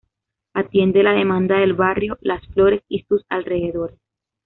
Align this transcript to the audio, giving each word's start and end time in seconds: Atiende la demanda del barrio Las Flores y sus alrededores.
Atiende 0.55 1.03
la 1.03 1.13
demanda 1.13 1.59
del 1.59 1.73
barrio 1.75 2.17
Las 2.21 2.41
Flores 2.47 2.81
y 2.87 3.03
sus 3.07 3.23
alrededores. 3.29 3.99